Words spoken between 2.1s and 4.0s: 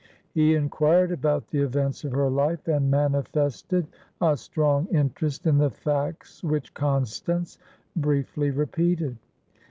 her life, and manifested